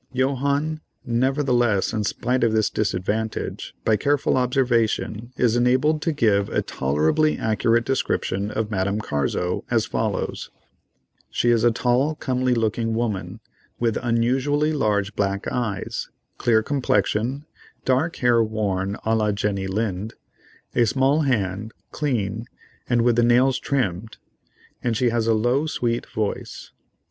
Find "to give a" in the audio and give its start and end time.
6.01-6.63